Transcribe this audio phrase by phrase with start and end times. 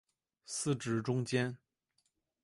[0.45, 1.59] 司职中坚。